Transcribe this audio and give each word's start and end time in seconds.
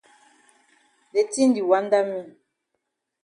De 1.13 1.21
tin 1.31 1.49
di 1.55 1.61
wanda 1.69 1.99
me. 2.09 2.19